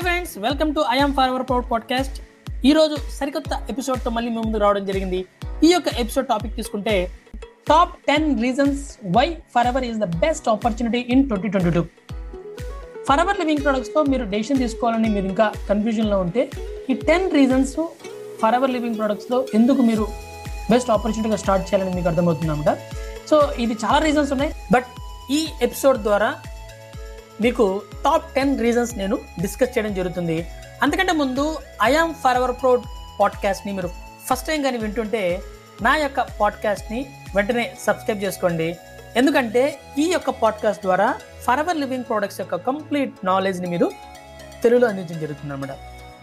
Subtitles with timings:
[0.00, 2.16] Hi friends welcome to I am Forever proud podcast
[2.64, 5.18] ఈ రోజు సరికొత్త ఎపిసోడ్తో మళ్ళీ మీ ముందు రావడం జరిగింది.
[5.64, 6.94] ఈ యొక్క ఎపిసోడ్ టాపిక్ తీసుకుంటే
[7.68, 9.36] top ten reasons why
[9.66, 11.82] Forever is the best opportunity in twenty twenty two
[13.20, 16.44] Forever Living ప్రొడక్ట్స్తో మీరు డెసిషన్ తీసుకోవాలని మీరు ఇంకా కన్ఫ్యూజన్లో ఉంటే
[16.90, 17.74] ఈ ten reasons
[18.42, 20.06] for ever Living ప్రొడక్ట్స్లో ఎందుకు మీరు
[20.70, 22.72] బెస్ట్ ఆపర్చునిటీగా స్టార్ట్ చేయాలని మీకు అర్థమవుతుందన్నమాట
[23.30, 24.52] సో ఇది చాలా రీజన్స్ ఉన్నాయి.
[24.72, 24.88] బట్
[25.32, 26.30] ఈ ఎపిసోడ్ ద్వారా
[27.40, 30.46] మీకు టాప్ టెన్ రీజన్స్ నేను డిస్కస్ చేయడం జరుగుతుంది.
[30.82, 32.84] అంతకంటే ముందు ఐఆమ్ ఫర్ అవర్ ప్రోడ్
[33.20, 33.88] పాడ్కాస్ట్ని మీరు
[34.28, 35.40] ఫస్ట్ టైం కానీ వింటుంటే
[35.82, 38.76] నా యొక్క పాడ్కాస్ట్ని వెంటనే సబ్స్క్రైబ్ చేసుకోండి.
[39.16, 41.14] ఎందుకంటే ఈ యొక్క పాడ్కాస్ట్ ద్వారా
[41.44, 43.90] ఫర్ అవర్ లివింగ్ ప్రోడక్ట్స్ యొక్క కంప్లీట్ నాలెడ్జ్ని మీరు
[44.62, 45.70] తెలుగులో అందించడం జరుగుతుంది అనమాట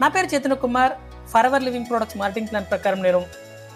[0.02, 0.92] నా పేరు Chaitanya Kumar.
[1.46, 3.22] Forever Living Products marketing plan ప్రకారం నేను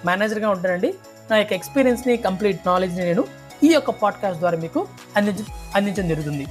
[0.05, 0.93] మేనేజర్గా ఉంటానండి.
[1.31, 3.23] నా యొక్క ఎక్స్పీరియన్స్ని కంప్లీట్ నాలెడ్జ్ని నేను
[3.63, 4.87] ఈ యొక్క పాడ్కాస్ట్ ద్వారా మీకు
[5.17, 5.41] అందించ
[5.75, 6.45] అందించడం జరుగుతుంది.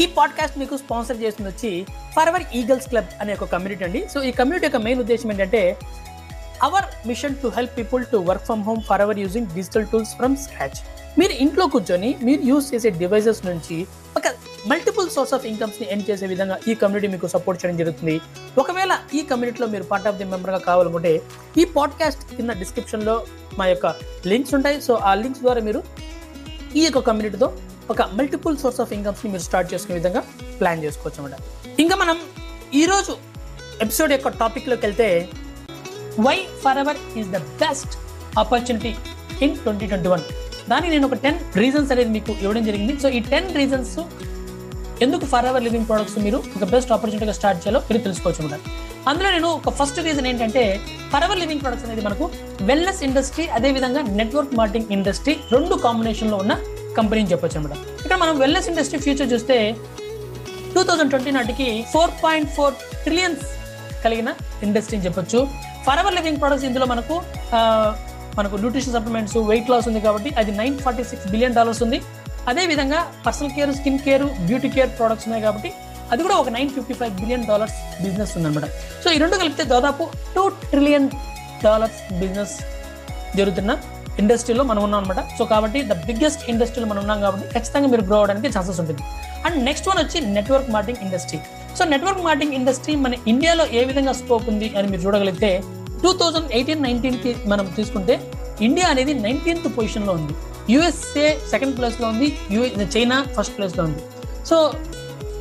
[0.00, 4.08] ఈ పాడ్కాస్ట్ మీకు స్పాన్సర్ చేస్తుంది వచ్చి ఫర్వర్ ఈగల్స్ క్లబ్ అనే ఒక కమ్యూనిటీ అండి.
[4.14, 5.76] సో ఈ కమ్యూనిటీ యొక్క మెయిన్ ఉద్దేశం ఏంటంటే
[6.62, 10.36] our mission to help people to work from home for our using digital tools from
[10.36, 10.78] scratch
[11.18, 14.28] మీరు ఇంట్లో కూర్చొని మీరు యూజ్ చేసే డివైజెస్ నుంచి ఒక
[14.66, 18.20] మల్టిపుల్ సోర్స్ ఆఫ్ ఇన్కమ్స్ని ఎండ్ చేసే విధంగా ఈ కమ్యూనిటీ మీకు సపోర్ట్ చేయడం జరుగుతుంది.
[18.58, 21.20] ఒకవేళ ఈ కమ్యూనిటీలో మీరు పార్ట్ ఆఫ్ ది మెంబర్గా కావాలనుకుంటే
[21.58, 23.26] ఈ పాడ్కాస్ట్ కింద డిస్క్రిప్షన్లో
[23.58, 23.86] మా యొక్క
[24.26, 24.80] లింక్స్ ఉంటాయి.
[24.80, 25.82] సో ఆ లింక్స్ ద్వారా మీరు
[26.76, 27.52] ఈ యొక్క కమ్యూనిటీతో
[27.90, 30.20] ఒక మల్టిపుల్ సోర్స్ ఆఫ్ ఇన్కమ్స్ని మీరు స్టార్ట్ చేసుకునే విధంగా
[30.60, 31.36] ప్లాన్ చేసుకోవచ్చు అనమాట
[31.80, 32.16] ఇంకా మనం
[32.74, 33.12] ఈరోజు
[33.80, 35.08] ఎపిసోడ్ యొక్క టాపిక్లోకి వెళ్తే
[36.26, 36.36] why
[36.78, 37.92] Forever is the best
[38.38, 38.92] opportunity
[39.42, 40.24] in twenty twenty one
[40.68, 42.94] దానికి నేను ఒక టెన్ రీజన్స్ అనేది మీకు ఇవ్వడం జరిగింది.
[43.02, 43.94] సో ఈ టెన్ రీజన్స్
[45.02, 48.60] ఎందుకు ఫర్ ఎవర్ లివింగ్ ప్రొడక్ట్స్ మీరు ఒక బెస్ట్ ఆపర్చునిటీగా స్టార్ట్ చేయాలో మీరు తెలుసుకోవచ్చు అనమాట
[49.08, 50.62] అందులో నేను ఒక ఫస్ట్ రీజన్ ఏంటంటే
[51.12, 52.24] ఫర్ ఎవర్ లివింగ్ ప్రొడక్ట్స్ అనేది మనకు
[52.62, 56.54] వెల్నెస్ ఇండస్ట్రీ అదే విధంగా నెట్వర్క్ మార్కెటింగ్ ఇండస్ట్రీ రెండు కాంబినేషన్లో ఉన్న
[56.96, 57.74] కంపెనీ అని చెప్పొచ్చు అనమాట.
[58.00, 59.56] ఇక్కడ మనం వెల్నెస్ ఇండస్ట్రీ ఫ్యూచర్ చూస్తే
[60.74, 62.74] టూ థౌజండ్ ట్వంటీ నాటికి ఫోర్ పాయింట్ ఫోర్
[63.06, 63.44] ట్రిలియన్స్
[64.04, 64.30] కలిగిన
[64.66, 65.40] ఇండస్ట్రీ అని చెప్పొచ్చు.
[65.86, 67.16] ఫర్ అవర్ లివింగ్ ప్రొడక్ట్స్ ఇందులో మనకు
[68.38, 71.98] మనకు న్యూట్రిషన్ సప్లిమెంట్స్ వెయిట్ లాస్ ఉంది కాబట్టి అది nine forty six billion dollars ఉంది.
[72.50, 75.70] అదే విధంగా personal care skin care beauty care products ఉన్నాయి కాబట్టి
[76.12, 78.66] అది కూడా ఒక nine fifty five billion dollars business ఉందన్నమాట
[79.02, 80.04] సో ఈ రెండు కలిపితే దాదాపు
[80.36, 81.08] టూ ట్రిలియన్
[81.66, 82.54] డాలర్స్ బిజినెస్
[83.38, 83.72] జరుగుతున్న
[84.22, 88.16] ఇండస్ట్రీలో మనం ఉన్నాం అనమాట సో కాబట్టి ద బిగ్గెస్ట్ ఇండస్ట్రీలో మనం ఉన్నాం కాబట్టి ఖచ్చితంగా మీరు గ్రో
[88.20, 89.02] అవడానికి ఛాన్సెస్ ఉంటుంది.
[89.46, 91.38] అండ్ నెక్స్ట్ వన్ వచ్చి network marketing industry
[91.78, 95.50] so network marketing industry మన ఇండియాలో ఏ విధంగా స్కోప్ ఉంది అని మీరు చూడగలిగితే
[96.02, 98.14] టూ థౌజండ్ ఎయిటీన్ నైన్టీన్కి మనం తీసుకుంటే
[98.68, 100.34] ఇండియా అనేది నైన్టీన్త్ పొజిషన్లో ఉంది.
[100.74, 102.28] యుఎస్ఏ సెకండ్ ప్లేస్లో ఉంది.
[102.54, 104.02] యుఏ చైనా ఫస్ట్ ప్లేస్లో ఉంది.
[104.48, 104.56] సో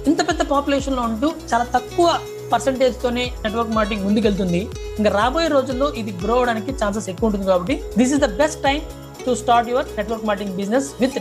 [0.10, 2.08] ఇంత పెద్ద పాపులేషన్లో ఉంటూ చాలా తక్కువ
[2.52, 4.62] పర్సంటేజ్తోనే నెట్వర్క్ మార్కెటింగ్ ముందుకెళ్తుంది.
[5.00, 8.80] ఇంకా రాబోయే రోజుల్లో ఇది గ్రో అవడానికి ఛాన్సెస్ ఎక్కువ ఉంటుంది కాబట్టి this is the best time
[9.26, 11.20] to start your network marketing business with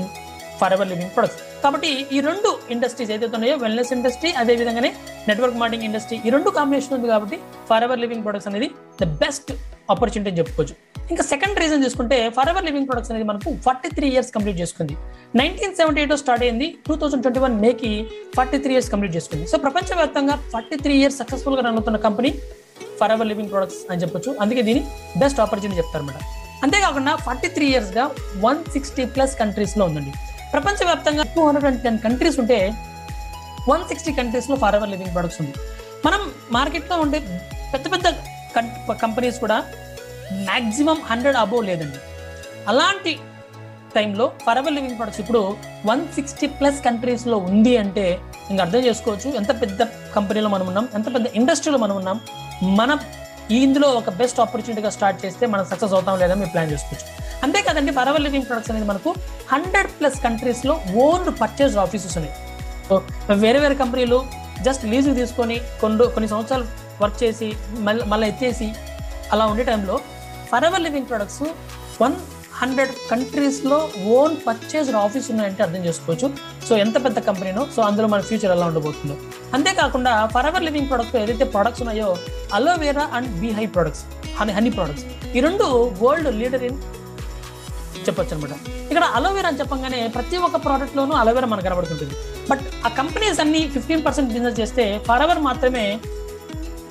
[0.75, 4.91] Forever Living Products కాబట్టి ఈ రెండు ఇండస్ట్రీస్ ఏదైతే ఉన్నాయో వెల్నెస్ ఇండస్ట్రీ అదే విధంగానే
[5.29, 7.37] నెట్వర్క్ మార్కెటింగ్ ఇండస్ట్రీ ఈ రెండు కాంబినేషన్ ఉంది కాబట్టి
[7.71, 8.69] ఫర్ ఎవర్ లివింగ్ ప్రొడక్ట్స్ అనేది
[9.01, 9.51] ద బెస్ట్
[9.95, 10.75] ఆపర్చునిటీ అని చెప్పుకోవచ్చు.
[11.13, 14.95] ఇంకా సెకండ్ రీజన్ చూసుకుంటే ఫర్ ఎవర్ లివింగ్ ప్రొడక్ట్స్ అనేది మనకు ఫార్టీ త్రీ ఇయర్స్ కంప్లీట్ చేసుకుంది.
[15.41, 17.91] నైన్టీన్ సెవెంటీ ఎయిట్ స్టార్ట్ అయింది టూ థౌసండ్ ట్వంటీ వన్ మేకి
[18.37, 19.45] ఫార్టీ త్రీ ఇయర్స్ కంప్లీట్ చేసుకుంది.
[19.53, 22.33] సో ప్రపంచవ్యాప్తంగా ఫార్టీ త్రీ ఇయర్స్ సక్సెస్ఫుల్గా రన్ అవుతున్న company
[22.99, 24.31] for ever living products అని చెప్పొచ్చు.
[24.43, 24.83] అందుకే దీని
[25.23, 26.19] బెస్ట్ ఆపర్చునిటీ చెప్తారనమాట
[26.65, 28.05] అంతేకాకుండా ఫార్టీ త్రీ ఇయర్స్గా
[28.45, 30.13] వన్ సిక్స్టీ ప్లస్ కంట్రీస్లో ఉందండి.
[30.53, 32.59] ప్రపంచవ్యాప్తంగా two hundred and ten countries ఉంటే
[33.71, 35.55] వన్ సిక్స్టీ కంట్రీస్లో ఫర్ ఎవర్ లివింగ్ ప్రొడక్ట్స్ ఉంది.
[36.07, 36.21] మనం
[36.57, 37.19] మార్కెట్లో ఉండే
[37.73, 38.07] పెద్ద పెద్ద
[39.05, 39.57] కంపెనీస్ కూడా
[40.51, 41.99] మాక్సిమం హండ్రెడ్ అబోవ్ లేదండి.
[42.71, 43.13] అలాంటి
[43.97, 45.43] టైంలో ఫరవర్ లివింగ్ ప్రొడక్ట్స్ ఇప్పుడు
[45.91, 48.07] వన్ సిక్స్టీ ప్లస్ కంట్రీస్లో ఉంది అంటే
[48.51, 49.29] ఇంకా అర్థం చేసుకోవచ్చు.
[49.41, 49.83] ఎంత పెద్ద
[50.17, 52.19] కంపెనీలో మనం ఉన్నాం ఎంత పెద్ద ఇండస్ట్రీలో మనం ఉన్నాం
[52.81, 52.91] మన
[53.63, 57.07] ఇందులో ఒక బెస్ట్ ఆపర్చునిటీగా స్టార్ట్ చేస్తే మనం సక్సెస్ అవుతాం లేదా మీరు ప్లాన్ చేసుకోవచ్చు.
[57.45, 59.11] అంతేకాదండి ఫర్ లివింగ్ ప్రొడక్ట్స్ అనేది మనకు
[59.53, 60.75] హండ్రెడ్ ప్లస్ కంట్రీస్లో
[61.05, 62.35] ఓన్డ్ పర్చేజ్ ఆఫీసెస్ ఉన్నాయి.
[62.89, 62.97] సో
[63.45, 64.19] వేరే వేరే కంపెనీలు
[64.67, 66.67] జస్ట్ లీజుకి తీసుకొని కొన్ని కొన్ని సంవత్సరాలు
[67.03, 67.49] వర్క్ చేసి
[67.87, 68.69] మళ్ళీ మళ్ళీ ఎత్తేసి
[69.35, 69.97] అలా ఉండే టైంలో
[70.51, 71.43] Forever Living Products
[72.03, 72.17] one
[72.61, 73.79] hundred కంట్రీస్లో
[74.17, 76.29] ఓన్ పర్చేజ్ ఆఫీస్ ఉన్నాయంటే అర్థం చేసుకోవచ్చు.
[76.69, 79.17] సో ఎంత పెద్ద కంపెనీనో సో అందులో మన ఫ్యూచర్ ఎలా ఉండబోతుందో.
[79.57, 82.09] అంతేకాకుండా ఫర్ ఎవర్ లివింగ్ ప్రొడక్ట్స్ ఏదైతే ప్రొడక్ట్స్ ఉన్నాయో
[82.59, 84.05] aloe vera and beehive products
[84.39, 85.05] honey honey products
[85.37, 85.67] ఈ రెండు
[86.03, 86.79] వరల్డ్ లీడర్ ఇన్
[88.07, 88.55] చెప్పొచ్చు అనమాట
[88.91, 92.17] ఇక్కడ అలోవేరా అని చెప్పగానే ప్రతి ఒక్క ప్రోడక్ట్లోనూ అలోవేరా మనకు కనబడుతుంటుంది.
[92.51, 95.85] బట్ ఆ కంపెనీస్ అన్ని ఫిఫ్టీన్ పర్సెంట్ బిజినెస్ చేస్తే ఫర్ ఎవర్ మాత్రమే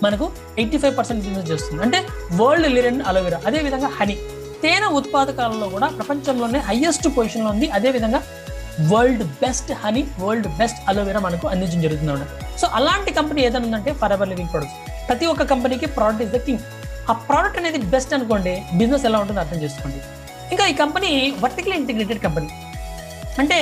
[0.06, 0.26] మనకు
[0.62, 1.82] ఎయిటీ ఫైవ్ పర్సెంట్ బిజినెస్ చేస్తుంది.
[1.86, 2.00] అంటే
[2.40, 4.18] వరల్డ్ లీడర్ ఇన్ అలోవేరా అదే విధంగా హనీ
[4.66, 7.68] తేనె ఉత్పాదకాలలో కూడా ప్రపంచంలోనే హైయెస్ట్ పొజిషన్లో ఉంది.
[7.78, 8.20] అదే విధంగా
[8.92, 12.26] world best honey world best aloe vera మనకు అందించడం జరుగుతుంది
[12.62, 14.78] సో అలాంటి కంపెనీ ఏదైనా ఉందంటే ఫర్ ఎవర్ లివింగ్ ప్రొడక్ట్స్
[15.10, 16.64] ప్రతి ఒక్క కంపెనీకి ప్రోడక్ట్ ఇస్ ద కింగ్
[17.12, 20.00] ఆ ప్రోడక్ట్ అనేది బెస్ట్ అనుకోండి బిజినెస్ ఎలా ఉంటుందో అర్థం చేసుకోండి.
[20.54, 21.12] ఇంకా ఈ కంపెనీ
[21.44, 22.50] వర్టికల్ ఇంటిగ్రేటెడ్ కంపెనీ
[23.42, 23.58] అంటే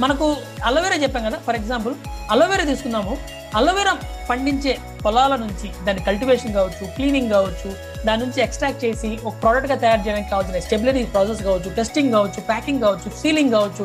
[0.00, 0.26] మనకు
[0.68, 1.94] అలోవెరా చెప్పాం కదా ఫర్ ఎగ్జాంపుల్
[2.30, 3.12] అలోవెరా తీసుకుందాము.
[3.58, 3.92] అలోవెరా
[4.30, 4.72] పండించే
[5.04, 7.68] పొలాల నుంచి దాని కల్టివేషన్ కావచ్చు క్లీనింగ్ కావచ్చు
[8.06, 12.80] దాని నుంచి ఎక్స్ట్రాక్ట్ చేసి ఒక ప్రోడక్ట్గా తయారు చేయడానికి కావాల్సిన స్టెబిలిటీ ప్రాసెస్ కావచ్చు టెస్టింగ్ కావచ్చు ప్యాకింగ్
[12.80, 13.84] కావచ్చు సీలింగ్ కావచ్చు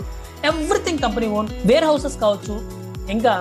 [0.52, 2.56] everything company own warehouses కావచ్చు.
[3.16, 3.34] ఇంకా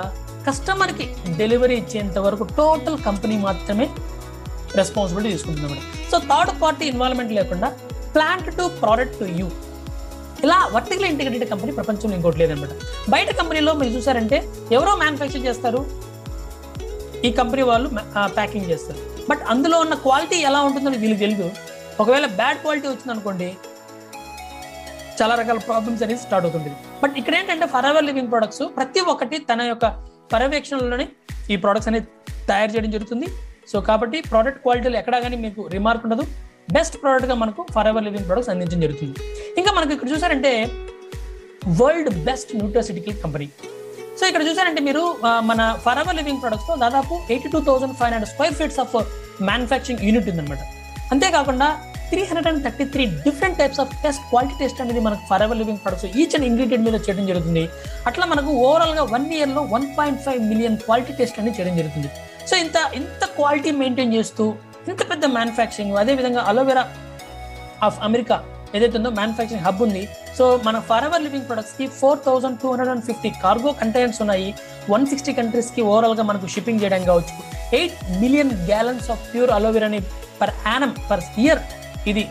[0.48, 1.06] కస్టమర్కి
[1.36, 3.86] డెలివరీ ఇచ్చేంత వరకు టోటల్ కంపెనీ మాత్రమే
[4.76, 5.78] రెస్పాన్సిబిలిటీ తీసుకుంటుంది
[6.10, 7.68] సో థర్డ్ పార్టీ ఇన్వాల్వ్మెంట్ లేకుండా
[8.14, 9.46] plant to product to you
[10.46, 12.72] ఇలా వర్టికల్ ఇంటిగ్రేటెడ్ కంపెనీ ప్రపంచంలో ఇంకోటి లేదనమాట.
[13.14, 14.38] బయట కంపెనీలో మీరు చూసారంటే
[14.76, 15.80] ఎవరో మ్యానుఫ్యాక్చర్ చేస్తారు?
[17.26, 17.88] ఈ కంపెనీ వాళ్ళు
[18.38, 19.00] ప్యాకింగ్ చేస్తారు.
[19.30, 21.48] బట్ అందులో ఉన్న క్వాలిటీ ఎలా ఉంటుందో వీళ్ళకి తెలియదు
[22.02, 23.48] ఒకవేళ బ్యాడ్ క్వాలిటీ వచ్చింది అనుకోండి
[25.18, 26.70] చాలా రకాల ప్రాబ్లమ్స్ అనేది స్టార్ట్ అవుతుంది
[27.02, 29.86] బట్ ఇక్కడ ఏంటంటే ఫర్ ఎవర్ లివింగ్ ప్రొడక్ట్స్ ప్రతి ఒక్కటి తన యొక్క
[30.32, 31.06] పర్యవేక్షణలోనే
[31.52, 32.06] ఈ ప్రొడక్ట్స్ అనేది
[32.50, 33.28] తయారు చేయడం జరుగుతుంది.
[33.70, 36.24] సో కాబట్టి ప్రోడక్ట్ క్వాలిటీలో ఎక్కడా కానీ మీకు రిమార్క్ ఉండదు.
[36.74, 39.16] బెస్ట్ ప్రోడక్ట్గా మనకు ఫర్ ఎవర్ లివింగ్ ప్రొడక్ట్స్ అందించడం జరుగుతుంది.
[39.60, 40.52] ఇంకా మనకు ఇక్కడ చూసారంటే
[41.80, 43.48] world best nutraceutical company
[44.18, 45.02] so ఇక్కడ చూసారంటే మీరు
[45.50, 48.94] మన ఫర్ ఎవర్ లివింగ్ ప్రొడక్ట్స్లో దాదాపు eighty two thousand five hundred square feets of
[49.48, 50.62] manufacturing unit ఉందన్నమాట.
[51.14, 51.68] అంతేకాకుండా
[52.10, 55.80] three hundred and thirty three different types of test quality test అనేది మనకు Forever Living
[55.84, 57.64] Products each and ingredient మీద చేయడం జరుగుతుంది.
[58.10, 62.10] అట్లా మనకు ఓవరాల్గా వన్ ఇయర్లో one point five million quality test అనేది చేయడం జరుగుతుంది.
[62.50, 64.46] సో ఇంత ఇంత క్వాలిటీ మెయింటైన్ చేస్తూ
[64.90, 66.84] ఇంత పెద్ద మ్యానుఫ్యాక్చరింగ్ అదేవిధంగా అలోవెరా
[67.86, 68.36] ఆఫ్ అమెరికా
[68.76, 70.02] ఏదైతే ఉందో మ్యానుఫ్యాక్చరింగ్ హబ్ ఉంది.
[70.38, 74.48] సో మన for ever living ప్రొడక్ట్స్కి four thousand two hundred and fifty cargo containers ఉన్నాయి
[74.94, 77.34] వన్ సిక్స్టీ కంట్రీస్కి ఓవరాల్గా మనకు షిప్పింగ్ చేయడం కావచ్చు.
[77.78, 80.00] Eight million gallons of pure అలోవెరాని
[80.40, 81.62] per annum per year
[82.10, 82.22] ఇది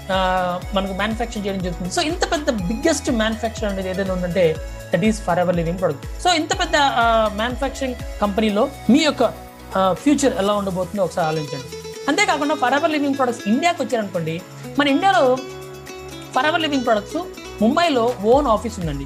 [0.75, 1.91] మనకు మ్యానుఫ్యాక్చర్ చేయడం జరుగుతుంది.
[1.97, 4.43] సో ఇంత పెద్ద బిగ్గెస్ట్ మ్యానుఫ్యాక్చర్ అనేది ఏదైనా ఉందంటే
[4.91, 6.75] that is Forever Living product so ఇంత పెద్ద
[7.41, 9.23] మ్యానుఫ్యాక్చరింగ్ కంపెనీలో మీ యొక్క
[10.03, 11.74] ఫ్యూచర్ ఎలా ఉండబోతుందో ఒకసారి ఆలోచించండి.
[12.09, 14.35] అంతేకాకుండా ఫరెవర్ లివింగ్ ప్రొడక్ట్స్ ఇండియాకి వచ్చారనుకోండి
[14.79, 15.23] మన ఇండియాలో
[16.35, 17.19] ఫరెవర్ లివింగ్ ప్రొడక్ట్స్
[17.61, 19.05] ముంబైలో ఓన్ ఆఫీస్ ఉందండి.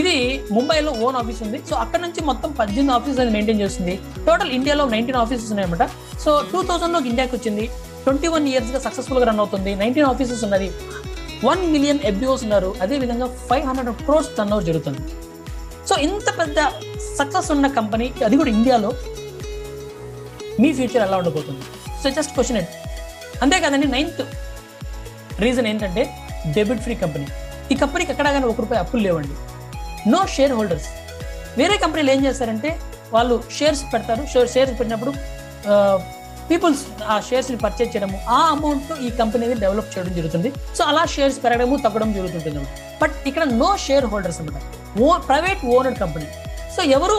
[0.00, 0.16] ఇది
[0.54, 1.58] ముంబైలో ఓన్ ఆఫీస్ ఉంది.
[1.68, 3.94] సో అక్కడ నుంచి మొత్తం పద్దెనిమిది ఆఫీస్ అది మెయింటైన్ చేస్తుంది.
[4.26, 5.84] టోటల్ ఇండియాలో నైన్టీన్ ఆఫీసెస్ ఉన్నాయన్నమాట.
[6.24, 7.64] సో టూ థౌసండ్లో ఇండియాకి వచ్చింది.
[8.04, 9.72] ట్వంటీ వన్ ఇయర్స్గా సక్సెస్ఫుల్గా రన్ అవుతుంది.
[9.82, 10.68] నైన్టీన్ ఆఫీసెస్ ఉన్నది.
[11.48, 12.70] వన్ మిలియన్ ఎఫ్బిఓస్ ఉన్నారు.
[12.84, 15.02] అదేవిధంగా five hundred crores turnover జరుగుతుంది.
[15.88, 16.58] సో ఇంత పెద్ద
[17.18, 18.92] సక్సెస్ ఉన్న కంపెనీ అది కూడా ఇండియాలో
[20.62, 21.64] మీ ఫ్యూచర్ ఎలా ఉండబోతుంది?
[22.02, 22.72] సో జస్ట్ క్వశ్చన్ ఇట్
[23.44, 24.22] అంతేకాదండి నైన్త్
[25.44, 26.02] రీజన్ ఏంటంటే
[26.56, 27.26] డెబిట్ ఫ్రీ కంపెనీ
[27.72, 29.34] ఈ కంపెనీకి ఎక్కడా కానీ ఒక రూపాయి అప్పులు లేవండి.
[30.12, 30.88] నో షేర్ హోల్డర్స్
[31.60, 32.70] వేరే కంపెనీలు ఏం చేస్తారంటే
[33.14, 34.22] వాళ్ళు షేర్స్ పెడతారు.
[34.32, 35.12] షేర్ షేర్స్ పెట్టినప్పుడు
[36.50, 40.50] పీపుల్స్ ఆ షేర్స్ని పర్చేజ్ చేయడము ఆ అమౌంట్తో ఈ కంపెనీని డెవలప్ చేయడం జరుగుతుంది.
[40.76, 42.62] సో అలా షేర్స్ పెరగడము తగ్గడం జరుగుతుంటుంది
[43.02, 44.62] బట్ ఇక్కడ నో షేర్ హోల్డర్స్ అనమాట
[45.04, 46.28] ఓ ప్రైవేట్ ఓనర్ కంపెనీ
[46.76, 47.18] సో ఎవరు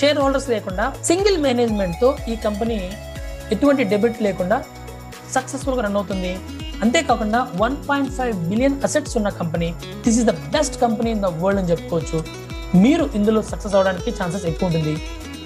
[0.00, 2.78] షేర్ హోల్డర్స్ లేకుండా సింగిల్ మేనేజ్మెంట్తో ఈ కంపెనీ
[3.54, 4.56] ఎటువంటి డెబిట్ లేకుండా
[5.34, 6.32] సక్సెస్ఫుల్గా రన్ అవుతుంది.
[6.84, 9.68] అంతేకాకుండా one point five billion assets ఉన్న company
[10.04, 12.18] this is the best company in the world అని చెప్పుకోవచ్చు.
[12.84, 14.94] మీరు ఇందులో సక్సెస్ అవడానికి ఛాన్సెస్ ఎక్కువ ఉంటుంది.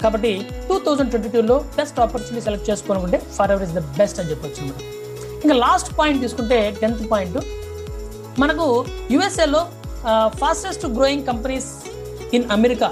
[0.03, 0.31] కాబట్టి
[0.67, 4.63] టూ థౌజండ్ ట్వంటీ టూలో బెస్ట్ ఆపర్చునిటీ సెలెక్ట్ చేసుకోవాలనుకుంటే Forever is the best అని చెప్పొచ్చు
[5.43, 7.37] ఇంకా లాస్ట్ పాయింట్ తీసుకుంటే టెన్త్ పాయింట్
[8.41, 8.65] మనకు
[9.13, 9.61] యుఎస్ఏలో
[10.41, 11.69] fastest growing companies
[12.37, 12.89] in America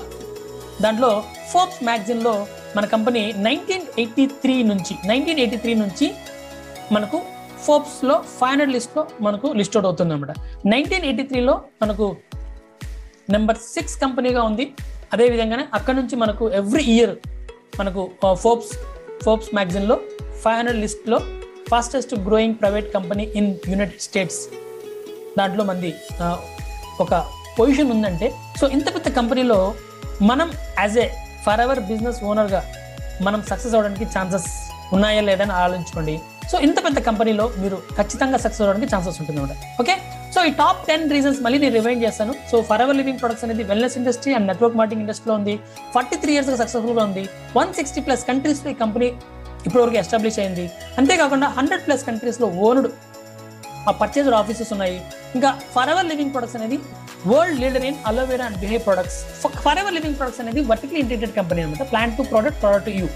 [0.85, 1.11] దాంట్లో
[1.51, 2.33] ఫోర్బ్స్ మ్యాగజైన్లో
[2.75, 6.07] మన కంపెనీ నైన్టీన్ ఎయిటీ త్రీ నుంచి నైన్టీన్ ఎయిటీ త్రీ నుంచి
[6.95, 7.17] మనకు
[7.65, 10.33] ఫోర్బ్స్లో ఫైవ్ హండ్రెడ్ లిస్ట్లో మనకు లిస్ట్ అవుట్ అవుతుంది అనమాట
[10.73, 12.05] నైన్టీన్ ఎయిటీ త్రీలో మనకు
[13.35, 14.65] నెంబర్ సిక్స్ కంపెనీగా ఉంది.
[15.13, 17.13] అదే విధంగానే అక్కడ నుంచి మనకు ఎవ్రీ ఇయర్
[17.79, 18.01] మనకు
[18.43, 18.71] ఫోర్బ్స్
[19.25, 19.97] ఫోర్బ్స్ మ్యాగజైన్లో
[20.43, 21.17] ఫైవ్ హండ్రెడ్ లిస్ట్లో
[21.71, 24.39] fastest growing private company in United States.
[25.39, 25.91] దాంట్లో మంది
[27.03, 27.13] ఒక
[27.57, 28.27] పొజిషన్ ఉందంటే
[28.59, 29.59] సో ఇంత పెద్ద కంపెనీలో
[30.31, 30.47] మనం
[30.79, 31.07] as a
[31.49, 32.59] Forever business ఓనర్గా
[33.25, 34.49] మనం సక్సెస్ అవడానికి ఛాన్సెస్
[34.95, 36.13] ఉన్నాయా లేదని ఆలోచించుకోండి.
[36.51, 39.95] సో ఇంత పెద్ద కంపెనీలో మీరు ఖచ్చితంగా సక్సెస్ అవడానికి ఛాన్సెస్ ఉంటుంది అనమాట ఓకే
[40.33, 42.33] సో ఈ టాప్ టెన్ రీజన్స్ మళ్ళీ నేను రివైండ్ చేస్తాను.
[42.51, 45.55] So for ever living products అనేది wellness industry and network marketing ఇండస్ట్రీలో ఉంది.
[45.95, 47.23] ఫార్టీ త్రీ ఇయర్స్గా సక్సెస్ఫుల్గా ఉంది.
[47.57, 49.09] వన్ సిక్స్టీ ప్లస్ కంట్రీస్లో ఈ కంపెనీ
[49.67, 50.65] ఇప్పటివరకు ఎస్టాబ్లిష్ అయింది.
[51.01, 52.91] అంతేకాకుండా హండ్రెడ్ ప్లస్ కంట్రీస్లో ఓనుడు
[53.89, 54.97] ఆ పర్చేజర్ ఆఫీసెస్ ఉన్నాయి.
[55.37, 56.79] ఇంకా ఫర్ ఎవర్ లివింగ్ ప్రొడక్ట్స్ అనేది
[57.31, 59.17] world leader in aloe vera and behave products
[59.81, 61.83] Forever Living products అనేది వర్టికల్ ఇంటిగ్రేటెడ్ కంపెనీ అనమాట.
[61.91, 63.07] Plan to product product you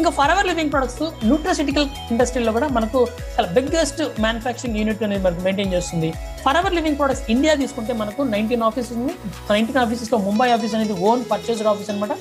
[0.00, 3.00] ఇంకా for ever living products nutraceutical ఇండస్ట్రీలో కూడా మనకు
[3.34, 6.10] చాలా బిగ్గెస్ట్ మ్యానుఫ్యాక్చరింగ్ యూనిట్ అనేది మనకు మెయింటైన్ చేస్తుంది.
[6.44, 9.14] For ever living products India తీసుకుంటే మనకు నైన్టీన్ ఆఫీస్ ఉంది.
[9.54, 12.14] నైన్టీన్ ఆఫీసెస్లో ముంబై ఆఫీస్ అనేది ఓన్ పర్చేజర్ ఆఫీస్ అనమాట.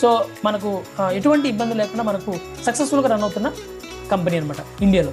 [0.00, 0.10] సో
[0.46, 0.70] మనకు
[1.18, 2.32] ఎటువంటి ఇబ్బంది లేకుండా మనకు
[2.66, 3.48] సక్సెస్ఫుల్గా రన్ అవుతున్న
[4.12, 5.12] కంపెనీ అనమాట ఇండియాలో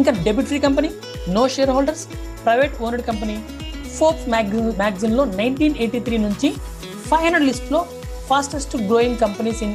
[0.00, 0.90] ఇంకా debit free company
[1.36, 1.42] no
[1.76, 2.04] shareholders
[2.44, 3.36] private owned company
[4.00, 6.48] Forbes magazine మ్యాగజిన్లో nineteen eighty three నుంచి
[7.08, 7.80] ఫైవ్ హండ్రెడ్ లిస్ట్లో
[8.30, 9.74] fastest growing companies in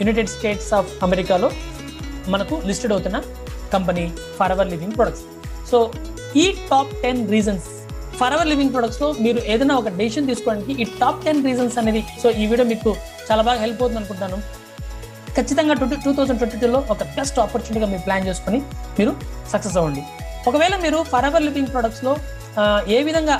[0.00, 1.48] United States of అమెరికాలో
[2.34, 3.18] మనకు లిస్టెడ్ అవుతున్న
[3.74, 4.04] company
[4.54, 5.24] Forever Living products.
[5.70, 5.78] So
[6.42, 7.66] ఈ top ten reasons
[8.34, 12.44] Forever Living ప్రొడక్ట్స్లో మీరు ఏదైనా ఒక decision తీసుకోవడానికి ఈ టాప్ టెన్ రీజన్స్ అనేది సో ఈ
[12.50, 12.90] వీడియో మీకు
[13.28, 14.38] చాలా బాగా హెల్ప్ అవుతుంది అనుకుంటాను
[15.36, 18.58] ఖచ్చితంగా ట్వంటీ టూ థౌసండ్ ట్వంటీ టూలో ఒక బెస్ట్ ఆపర్చునిటీగా మీరు ప్లాన్ చేసుకొని
[18.98, 19.12] మీరు
[19.52, 20.02] సక్సెస్ అవ్వండి.
[20.50, 22.12] ఒకవేళ మీరు ఫర్ అవర్ లివింగ్ ప్రొడక్ట్స్లో
[22.96, 23.36] ఏ విధంగా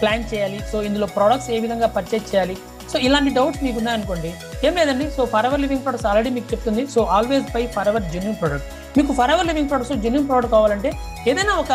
[0.00, 0.58] ప్లాన్ చేయాలి?
[0.70, 2.56] సో ఇందులో ప్రొడక్ట్స్ ఏ విధంగా పర్చేజ్ చేయాలి?
[2.92, 4.30] సో ఇలాంటి డౌట్స్ మీకు ఉన్నాయనుకోండి
[4.66, 5.04] ఏం లేదండి.
[5.16, 6.82] So Forever Living products already మీకు చెప్తుంది.
[6.94, 8.68] So always buy Forever genuine product
[8.98, 10.90] మీకు Forever Living products genuine product కావాలంటే
[11.30, 11.72] ఏదైనా ఒక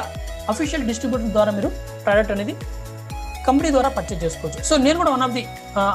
[0.54, 1.70] అఫీషియల్ డిస్ట్రిబ్యూటర్ ద్వారా మీరు
[2.06, 2.56] ప్రోడక్ట్ అనేది
[3.48, 4.60] కంపెనీ ద్వారా పర్చేజ్ చేసుకోవచ్చు.
[4.70, 5.44] సో నేను కూడా one of the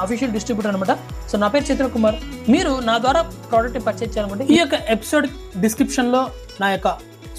[0.03, 0.93] official distributor అనమాట
[1.29, 2.17] సో నా పేరు చిత్ర కుమార్.
[2.53, 3.21] మీరు నా ద్వారా
[3.51, 5.27] ప్రోడక్ట్ పర్చేజ్ చేయాలంటే ఈ యొక్క ఎపిసోడ్
[5.65, 6.21] డిస్క్రిప్షన్లో
[6.61, 6.89] నా యొక్క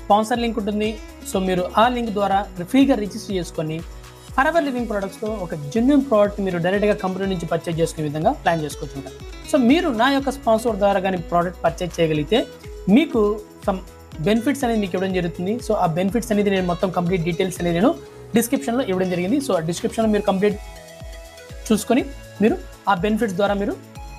[0.05, 0.89] స్పాన్సర్ లింక్ ఉంటుంది.
[1.33, 2.39] సో మీరు ఆ లింక్ ద్వారా
[2.73, 3.79] ఫ్రీగా రిజిస్టర్ చేసుకొని
[4.37, 9.11] ఫర్ లివింగ్ ప్రోడక్ట్స్లో ఒక జెన్యున్ ప్రోడక్ట్ మీరు డైరెక్ట్గా కంపెనీ నుంచి పర్చేజ్ చేసుకునే విధంగా ప్లాన్ చేసుకోవచ్చు
[9.51, 12.39] సో మీరు నా యొక్క స్పాన్సర్ ద్వారా కానీ ప్రోడక్ట్ పర్చేజ్ చేయగలిగితే
[12.97, 13.21] మీకు
[13.67, 13.79] సమ్
[14.27, 15.53] బెనిఫిట్స్ అనేది మీకు ఇవ్వడం జరుగుతుంది.
[15.67, 17.91] సో ఆ బెనిఫిట్స్ అనేది నేను మొత్తం కంప్లీట్ డీటెయిల్స్ అనేది నేను
[18.37, 19.39] డిస్క్రిప్షన్లో ఇవ్వడం జరిగింది.
[19.47, 20.59] సో ఆ డిస్క్రిప్షన్లో మీరు కంప్లీట్
[21.69, 22.03] చూసుకొని
[22.43, 22.57] మీరు
[22.91, 23.75] ఆ బెనిఫిట్స్ ద్వారా మీరు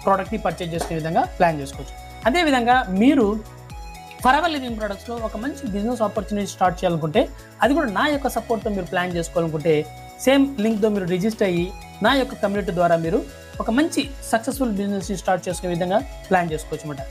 [0.05, 1.93] ప్రోడక్ట్ని పర్చేజ్ చేసుకునే విధంగా ప్లాన్ చేసుకోవచ్చు.
[2.29, 3.25] అదేవిధంగా మీరు
[4.25, 7.21] ఫరవర్ లివింగ్ ప్రొడక్ట్స్లో ఒక మంచి బిజినెస్ ఆపర్చునిటీ స్టార్ట్ చేయాలనుకుంటే
[7.63, 9.73] అది కూడా నా యొక్క సపోర్ట్తో మీరు ప్లాన్ చేసుకోవాలనుకుంటే
[10.23, 11.65] సేమ్ లింక్తో మీరు రిజిస్టర్ అయ్యి
[12.05, 13.19] నా యొక్క కమ్యూనిటీ ద్వారా మీరు
[13.63, 14.01] ఒక మంచి
[14.31, 17.03] సక్సెస్ఫుల్ బిజినెస్ స్టార్ట్ చేసుకునే విధంగా ప్లాన్ చేసుకోవచ్చు అనమాట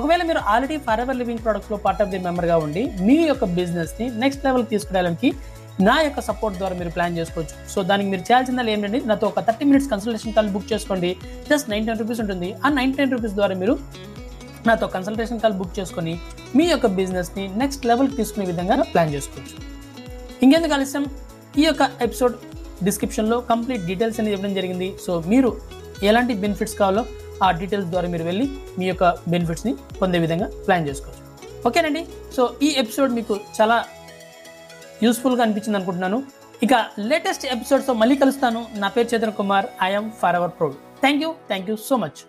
[0.00, 4.08] ఒకవేళ మీరు ఆల్రెడీ ఫర్ ఎవర్ లివింగ్ ప్రొడక్ట్స్లో పార్ట్ ఆఫ్ ది మెంబర్గా ఉండి మీ యొక్క బిజినెస్ని
[4.24, 5.30] నెక్స్ట్ లెవెల్ తీసుకెళ్ళడానికి
[5.88, 7.54] నా యొక్క సపోర్ట్ ద్వారా మీరు ప్లాన్ చేసుకోవచ్చు.
[7.72, 11.10] సో దానికి మీరు చేయాల్సిందా ఏంటంటే నాతో ఒక thirty minutes consultation call book చేసుకోండి.
[11.50, 12.48] జస్ట్ నైన్ రూపీస్ ఉంటుంది.
[12.64, 13.76] ఆ నైన్ రూపీస్ ద్వారా మీరు
[14.66, 16.14] నాతో కన్సల్టేషన్ కాల్ బుక్ చేసుకొని
[16.56, 19.56] మీ యొక్క బిజినెస్ని నెక్స్ట్ లెవెల్కి తీసుకునే విధంగా ప్లాన్ చేసుకోవచ్చు.
[20.42, 21.06] ఇంకెందుకు ఆలస్యం?
[21.58, 22.34] ఈ యొక్క ఎపిసోడ్
[22.86, 24.88] డిస్క్రిప్షన్లో కంప్లీట్ డీటెయిల్స్ అనేది ఇవ్వడం జరిగింది.
[25.04, 25.60] సో మీరు
[26.02, 27.04] ఎలాంటి బెనిఫిట్స్ కావాలో
[27.42, 28.46] ఆ డీటెయిల్స్ ద్వారా మీరు వెళ్ళి
[28.78, 31.22] మీ యొక్క బెనిఫిట్స్ని పొందే విధంగా ప్లాన్ చేసుకోవచ్చు.
[31.68, 32.06] ఓకేనండి?
[32.36, 33.84] సో ఈ ఎపిసోడ్ మీకు చాలా
[35.02, 36.22] యూస్ఫుల్గా అనిపించింది అనుకుంటున్నాను.
[36.62, 38.66] ఇక లేటెస్ట్ ఎపిసోడ్స్తో మళ్ళీ కలుస్తాను.
[38.82, 39.66] నా పేరు Chandra Kumar.
[39.88, 40.10] I'm
[40.40, 40.74] Forever proud
[41.04, 42.20] thank you thank you so much